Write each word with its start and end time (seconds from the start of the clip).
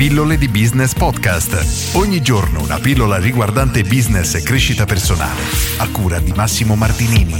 Pillole 0.00 0.38
di 0.38 0.48
Business 0.48 0.94
Podcast. 0.94 1.94
Ogni 1.94 2.22
giorno 2.22 2.62
una 2.62 2.78
pillola 2.78 3.18
riguardante 3.18 3.82
business 3.82 4.34
e 4.34 4.42
crescita 4.42 4.86
personale. 4.86 5.42
A 5.76 5.90
cura 5.90 6.18
di 6.20 6.32
Massimo 6.32 6.74
Martinini. 6.74 7.34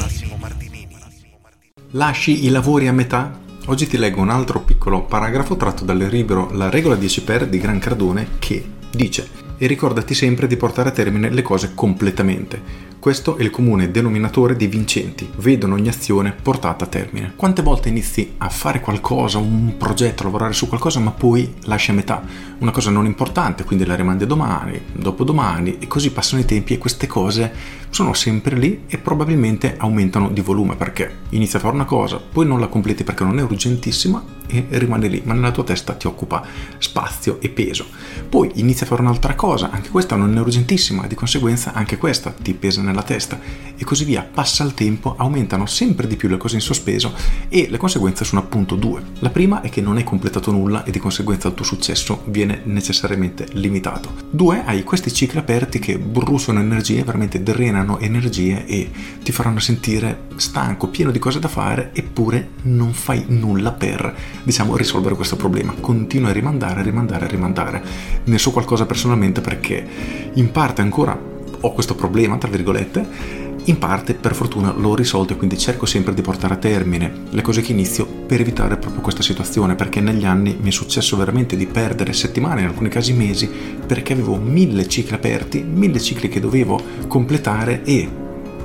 Lasci 1.93 2.45
i 2.45 2.51
lavori 2.51 2.87
a 2.87 2.93
metà? 2.93 3.41
Oggi 3.65 3.87
ti 3.87 3.97
leggo 3.97 4.21
un 4.21 4.29
altro 4.29 4.61
piccolo 4.61 5.05
paragrafo 5.05 5.57
tratto 5.57 5.87
dal 5.87 5.97
libro 5.97 6.51
La 6.53 6.69
regola 6.69 6.97
10 6.97 7.23
per 7.23 7.49
di 7.49 7.57
Gran 7.57 7.79
Cardone 7.79 8.33
che 8.39 8.63
dice 8.91 9.50
e 9.63 9.67
ricordati 9.67 10.15
sempre 10.15 10.47
di 10.47 10.57
portare 10.57 10.89
a 10.89 10.93
termine 10.93 11.29
le 11.29 11.43
cose 11.43 11.73
completamente. 11.75 12.89
Questo 12.99 13.37
è 13.37 13.43
il 13.43 13.51
comune 13.51 13.91
denominatore 13.91 14.57
dei 14.57 14.69
vincenti, 14.69 15.31
vedono 15.37 15.75
ogni 15.75 15.89
azione 15.89 16.33
portata 16.33 16.85
a 16.85 16.89
termine. 16.89 17.33
Quante 17.37 17.61
volte 17.61 17.91
inizi 17.91 18.35
a 18.39 18.49
fare 18.49 18.81
qualcosa, 18.81 19.37
un 19.37 19.77
progetto, 19.77 20.23
a 20.23 20.27
lavorare 20.27 20.55
su 20.55 20.67
qualcosa, 20.67 20.99
ma 20.99 21.11
poi 21.11 21.55
lasci 21.65 21.91
a 21.91 21.95
metà 21.95 22.23
una 22.59 22.71
cosa 22.71 22.91
non 22.91 23.05
importante, 23.05 23.65
quindi 23.65 23.85
la 23.85 23.95
rimandi 23.95 24.27
domani, 24.27 24.81
dopodomani 24.93 25.79
e 25.79 25.87
così 25.87 26.11
passano 26.11 26.41
i 26.41 26.47
tempi 26.47 26.75
e 26.75 26.79
queste 26.79 27.07
cose 27.07 27.53
sono 27.91 28.13
sempre 28.13 28.57
lì 28.57 28.85
e 28.87 28.99
probabilmente 28.99 29.77
aumentano 29.79 30.31
di 30.31 30.41
volume 30.43 30.77
perché 30.77 31.19
inizi 31.31 31.57
a 31.57 31.59
fare 31.59 31.75
una 31.75 31.85
cosa, 31.85 32.19
poi 32.19 32.47
non 32.47 32.61
la 32.61 32.69
completi 32.69 33.03
perché 33.03 33.25
non 33.25 33.39
è 33.39 33.43
urgentissima 33.43 34.23
e 34.47 34.67
rimane 34.71 35.09
lì, 35.09 35.23
ma 35.25 35.33
nella 35.33 35.53
tua 35.53 35.65
testa 35.65 35.95
ti 35.95 36.07
occupa 36.07 36.45
spazio 36.79 37.39
e 37.41 37.49
peso. 37.49 37.87
Poi 38.29 38.51
inizi 38.55 38.83
a 38.83 38.87
fare 38.87 39.01
un'altra 39.01 39.35
cosa, 39.35 39.50
anche 39.51 39.89
questa 39.89 40.17
non 40.17 40.37
è 40.37 40.41
urgentissima, 40.41 41.07
di 41.07 41.15
conseguenza 41.15 41.73
anche 41.73 41.97
questa 41.97 42.31
ti 42.31 42.55
pesa 42.55 42.83
nella 42.83 43.03
testa 43.03 43.41
e 43.77 43.85
così 43.85 44.05
via. 44.05 44.23
Passa 44.23 44.63
il 44.63 44.75
tempo, 44.75 45.17
aumentano 45.17 45.67
sempre 45.67 46.07
di 46.07 46.17
più 46.17 46.29
le 46.29 46.37
cose 46.37 46.55
in 46.55 46.61
sospeso 46.61 47.13
e 47.49 47.67
le 47.69 47.77
conseguenze 47.77 48.25
sono 48.25 48.41
appunto 48.41 48.77
due. 48.77 49.03
La 49.19 49.31
prima 49.31 49.61
è 49.61 49.69
che 49.69 49.81
non 49.81 49.97
hai 49.97 50.05
completato 50.05 50.53
nulla 50.53 50.85
e 50.85 50.91
di 50.91 50.99
conseguenza 50.99 51.49
il 51.49 51.55
tuo 51.55 51.65
successo 51.65 52.23
viene 52.27 52.61
necessariamente 52.65 53.49
limitato. 53.53 54.13
Due, 54.31 54.63
hai 54.65 54.85
questi 54.85 55.13
cicli 55.13 55.39
aperti 55.39 55.79
che 55.79 55.99
bruciano 55.99 56.61
energie, 56.61 57.03
veramente 57.03 57.43
drenano 57.43 57.99
energie 57.99 58.65
e 58.67 58.91
ti 59.23 59.33
faranno 59.33 59.59
sentire 59.59 60.29
stanco, 60.37 60.89
pieno 60.89 61.11
di 61.11 61.19
cose 61.19 61.41
da 61.41 61.49
fare, 61.49 61.91
eppure 61.93 62.51
non 62.63 62.93
fai 62.93 63.25
nulla 63.29 63.73
per, 63.73 64.15
diciamo, 64.43 64.77
risolvere 64.77 65.15
questo 65.15 65.37
problema. 65.37 65.75
Continui 65.79 66.31
a 66.31 66.33
rimandare, 66.33 66.83
rimandare, 66.83 67.27
rimandare. 67.27 67.83
Ne 68.25 68.39
so 68.39 68.51
qualcosa 68.51 68.87
personalmente 68.87 69.40
perché 69.41 69.87
in 70.35 70.51
parte 70.51 70.81
ancora 70.81 71.19
ho 71.63 71.73
questo 71.73 71.95
problema, 71.95 72.39
tra 72.39 72.49
virgolette, 72.49 73.49
in 73.65 73.79
parte 73.79 74.15
per 74.15 74.35
fortuna 74.35 74.73
l'ho 74.73 74.95
risolto 74.95 75.35
e 75.35 75.37
quindi 75.37 75.59
cerco 75.59 75.85
sempre 75.85 76.15
di 76.15 76.23
portare 76.23 76.55
a 76.55 76.57
termine 76.57 77.13
le 77.29 77.43
cose 77.43 77.61
che 77.61 77.73
inizio 77.73 78.07
per 78.07 78.41
evitare 78.41 78.79
proprio 78.79 79.03
questa 79.03 79.23
situazione 79.23 79.75
perché 79.75 80.01
negli 80.01 80.25
anni 80.25 80.57
mi 80.59 80.69
è 80.69 80.73
successo 80.73 81.17
veramente 81.17 81.57
di 81.57 81.67
perdere 81.67 82.13
settimane, 82.13 82.63
in 82.63 82.69
alcuni 82.69 82.89
casi 82.89 83.13
mesi, 83.13 83.49
perché 83.87 84.15
avevo 84.15 84.37
mille 84.37 84.89
cicli 84.89 85.15
aperti, 85.15 85.63
mille 85.63 86.01
cicli 86.01 86.29
che 86.29 86.41
dovevo 86.41 86.81
completare 87.07 87.83
e 87.85 88.09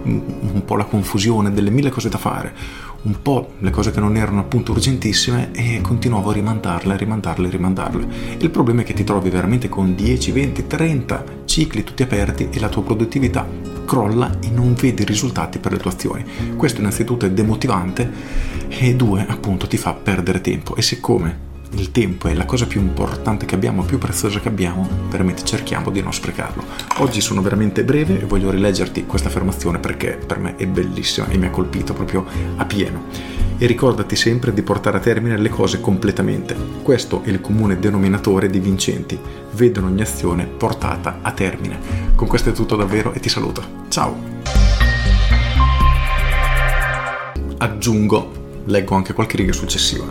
un 0.05 0.61
po' 0.63 0.75
la 0.75 0.85
confusione 0.85 1.51
delle 1.51 1.71
mille 1.71 1.89
cose 1.89 2.09
da 2.09 2.19
fare, 2.19 2.53
un 3.05 3.21
po' 3.21 3.53
le 3.59 3.69
cose 3.69 3.91
che 3.91 3.99
non 3.99 4.17
erano 4.17 4.39
appunto 4.39 4.71
urgentissime 4.71 5.51
e 5.53 5.79
continuavo 5.81 6.31
a 6.31 6.33
rimandarle, 6.33 6.97
rimandarle, 6.97 7.49
rimandarle. 7.49 8.07
Il 8.37 8.49
problema 8.49 8.81
è 8.81 8.83
che 8.83 8.93
ti 8.93 9.03
trovi 9.03 9.29
veramente 9.29 9.69
con 9.69 9.95
10, 9.95 10.31
20, 10.31 10.67
30 10.67 11.23
cicli 11.45 11.83
tutti 11.83 12.03
aperti 12.03 12.49
e 12.51 12.59
la 12.59 12.69
tua 12.69 12.83
produttività 12.83 13.47
crolla 13.85 14.39
e 14.41 14.49
non 14.49 14.73
vedi 14.73 15.03
risultati 15.03 15.59
per 15.59 15.71
le 15.71 15.77
tue 15.77 15.91
azioni. 15.91 16.25
Questo 16.55 16.81
innanzitutto 16.81 17.25
è 17.25 17.31
demotivante 17.31 18.11
e 18.67 18.95
due 18.95 19.25
appunto 19.27 19.67
ti 19.67 19.77
fa 19.77 19.93
perdere 19.93 20.41
tempo 20.41 20.75
e 20.75 20.81
siccome 20.81 21.53
il 21.77 21.91
tempo 21.91 22.27
è 22.27 22.33
la 22.33 22.45
cosa 22.45 22.65
più 22.65 22.79
importante 22.79 23.45
che 23.45 23.55
abbiamo, 23.55 23.83
più 23.83 23.97
preziosa 23.97 24.39
che 24.39 24.47
abbiamo, 24.47 24.87
veramente 25.09 25.43
cerchiamo 25.43 25.89
di 25.89 26.01
non 26.01 26.13
sprecarlo. 26.13 26.63
Oggi 26.97 27.21
sono 27.21 27.41
veramente 27.41 27.83
breve 27.83 28.21
e 28.21 28.25
voglio 28.25 28.49
rileggerti 28.49 29.05
questa 29.05 29.27
affermazione 29.27 29.79
perché 29.79 30.17
per 30.25 30.39
me 30.39 30.55
è 30.55 30.65
bellissima 30.67 31.27
e 31.27 31.37
mi 31.37 31.47
ha 31.47 31.49
colpito 31.49 31.93
proprio 31.93 32.25
a 32.55 32.65
pieno. 32.65 33.03
E 33.57 33.65
ricordati 33.67 34.15
sempre 34.15 34.53
di 34.53 34.61
portare 34.61 34.97
a 34.97 35.01
termine 35.01 35.37
le 35.37 35.49
cose 35.49 35.79
completamente. 35.79 36.55
Questo 36.81 37.23
è 37.23 37.29
il 37.29 37.41
comune 37.41 37.79
denominatore 37.79 38.49
di 38.49 38.59
vincenti. 38.59 39.17
Vedono 39.51 39.87
ogni 39.87 40.01
azione 40.01 40.45
portata 40.45 41.19
a 41.21 41.31
termine. 41.31 41.79
Con 42.15 42.27
questo 42.27 42.49
è 42.49 42.53
tutto 42.53 42.75
davvero 42.75 43.13
e 43.13 43.19
ti 43.19 43.29
saluto. 43.29 43.63
Ciao! 43.87 44.33
Aggiungo 47.57 48.43
leggo 48.65 48.95
anche 48.95 49.13
qualche 49.13 49.37
riga 49.37 49.53
successiva. 49.53 50.05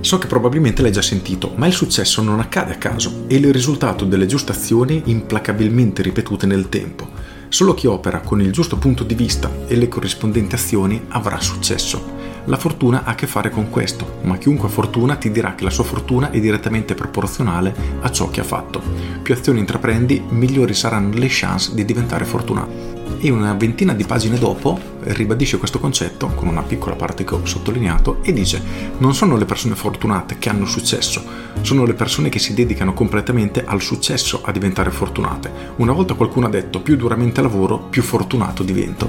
So 0.00 0.18
che 0.18 0.26
probabilmente 0.26 0.82
l'hai 0.82 0.92
già 0.92 1.02
sentito, 1.02 1.52
ma 1.56 1.66
il 1.66 1.72
successo 1.72 2.22
non 2.22 2.40
accade 2.40 2.72
a 2.72 2.78
caso, 2.78 3.24
è 3.28 3.34
il 3.34 3.52
risultato 3.52 4.04
delle 4.04 4.26
giuste 4.26 4.52
azioni 4.52 5.02
implacabilmente 5.06 6.02
ripetute 6.02 6.46
nel 6.46 6.68
tempo. 6.68 7.08
Solo 7.48 7.74
chi 7.74 7.86
opera 7.86 8.20
con 8.20 8.40
il 8.40 8.50
giusto 8.50 8.78
punto 8.78 9.04
di 9.04 9.14
vista 9.14 9.50
e 9.66 9.76
le 9.76 9.88
corrispondenti 9.88 10.54
azioni 10.54 11.02
avrà 11.08 11.38
successo. 11.38 12.20
La 12.46 12.56
fortuna 12.56 13.04
ha 13.04 13.10
a 13.10 13.14
che 13.14 13.26
fare 13.26 13.50
con 13.50 13.70
questo, 13.70 14.18
ma 14.22 14.38
chiunque 14.38 14.68
ha 14.68 14.70
fortuna 14.70 15.16
ti 15.16 15.30
dirà 15.30 15.54
che 15.54 15.62
la 15.62 15.70
sua 15.70 15.84
fortuna 15.84 16.30
è 16.30 16.40
direttamente 16.40 16.94
proporzionale 16.94 17.74
a 18.00 18.10
ciò 18.10 18.30
che 18.30 18.40
ha 18.40 18.44
fatto. 18.44 18.82
Più 19.22 19.34
azioni 19.34 19.60
intraprendi, 19.60 20.24
migliori 20.30 20.74
saranno 20.74 21.14
le 21.14 21.28
chance 21.28 21.72
di 21.74 21.84
diventare 21.84 22.24
fortunato 22.24 22.91
e 23.24 23.30
una 23.30 23.54
ventina 23.54 23.94
di 23.94 24.02
pagine 24.04 24.36
dopo 24.36 24.76
ribadisce 24.98 25.56
questo 25.56 25.78
concetto 25.78 26.26
con 26.34 26.48
una 26.48 26.62
piccola 26.62 26.96
parte 26.96 27.22
che 27.22 27.34
ho 27.34 27.46
sottolineato 27.46 28.18
e 28.22 28.32
dice 28.32 28.60
non 28.98 29.14
sono 29.14 29.36
le 29.36 29.44
persone 29.44 29.76
fortunate 29.76 30.38
che 30.38 30.48
hanno 30.48 30.66
successo, 30.66 31.22
sono 31.60 31.84
le 31.84 31.94
persone 31.94 32.28
che 32.28 32.40
si 32.40 32.52
dedicano 32.52 32.92
completamente 32.92 33.64
al 33.64 33.80
successo 33.80 34.42
a 34.42 34.50
diventare 34.50 34.90
fortunate. 34.90 35.50
Una 35.76 35.92
volta 35.92 36.14
qualcuno 36.14 36.46
ha 36.46 36.50
detto 36.50 36.80
più 36.80 36.96
duramente 36.96 37.40
lavoro, 37.40 37.78
più 37.78 38.02
fortunato 38.02 38.64
divento 38.64 39.08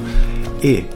e 0.60 0.88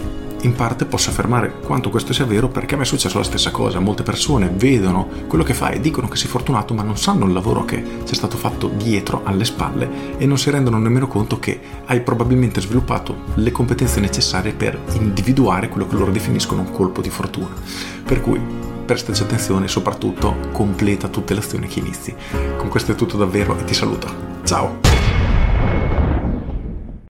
in 0.41 0.53
parte 0.53 0.85
posso 0.85 1.09
affermare 1.09 1.59
quanto 1.59 1.89
questo 1.89 2.13
sia 2.13 2.25
vero 2.25 2.47
perché 2.47 2.75
a 2.75 2.77
me 2.77 2.83
è 2.83 2.87
successo 2.87 3.17
la 3.17 3.23
stessa 3.23 3.51
cosa. 3.51 3.79
Molte 3.79 4.03
persone 4.03 4.51
vedono 4.53 5.07
quello 5.27 5.43
che 5.43 5.53
fai 5.53 5.75
e 5.75 5.81
dicono 5.81 6.07
che 6.07 6.17
sei 6.17 6.29
fortunato, 6.29 6.73
ma 6.73 6.83
non 6.83 6.97
sanno 6.97 7.25
il 7.25 7.33
lavoro 7.33 7.65
che 7.65 7.83
c'è 8.03 8.13
stato 8.13 8.37
fatto 8.37 8.67
dietro, 8.67 9.21
alle 9.23 9.45
spalle, 9.45 10.17
e 10.17 10.25
non 10.25 10.37
si 10.37 10.49
rendono 10.49 10.77
nemmeno 10.77 11.07
conto 11.07 11.39
che 11.39 11.59
hai 11.85 12.01
probabilmente 12.01 12.61
sviluppato 12.61 13.23
le 13.35 13.51
competenze 13.51 13.99
necessarie 13.99 14.53
per 14.53 14.79
individuare 14.93 15.69
quello 15.69 15.87
che 15.87 15.95
loro 15.95 16.11
definiscono 16.11 16.61
un 16.61 16.71
colpo 16.71 17.01
di 17.01 17.09
fortuna. 17.09 17.53
Per 18.03 18.21
cui 18.21 18.39
prestaci 18.85 19.21
attenzione 19.21 19.65
e 19.65 19.69
soprattutto 19.69 20.37
completa 20.51 21.09
tutte 21.09 21.33
le 21.33 21.41
azioni 21.41 21.67
che 21.67 21.79
inizi. 21.79 22.15
Con 22.57 22.69
questo 22.69 22.93
è 22.93 22.95
tutto 22.95 23.17
davvero 23.17 23.57
e 23.57 23.63
ti 23.65 23.73
saluto. 23.73 24.07
Ciao! 24.43 24.86